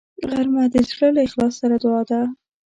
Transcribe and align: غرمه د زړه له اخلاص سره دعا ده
غرمه 0.29 0.63
د 0.73 0.75
زړه 0.89 1.07
له 1.15 1.21
اخلاص 1.27 1.53
سره 1.61 1.75
دعا 1.83 2.01
ده 2.09 2.21